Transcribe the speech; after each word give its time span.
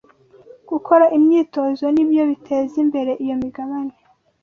Gukora 0.69 1.05
imyitozo 1.17 1.85
ni 1.93 2.03
byo 2.09 2.23
biteza 2.31 2.75
imbere 2.83 3.11
iyo 3.23 3.35
migabane 3.41 3.93